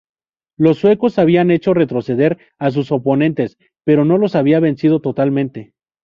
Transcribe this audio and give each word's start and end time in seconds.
Los 0.57 0.79
suecos 0.79 1.19
habían 1.19 1.51
hecho 1.51 1.75
retroceder 1.75 2.39
a 2.57 2.71
sus 2.71 2.91
oponentes, 2.91 3.59
pero 3.83 4.03
no 4.03 4.17
los 4.17 4.33
habían 4.33 4.63
vencido 4.63 4.99
totalmente. 4.99 5.75